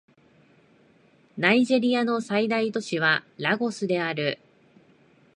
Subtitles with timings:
[1.37, 4.39] ナイジェリアの最大都市はラゴスである